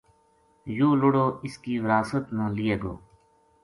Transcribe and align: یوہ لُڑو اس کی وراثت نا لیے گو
یوہ 0.77 0.97
لُڑو 1.01 1.25
اس 1.45 1.55
کی 1.63 1.73
وراثت 1.83 2.23
نا 2.35 2.45
لیے 2.55 2.75
گو 2.81 2.93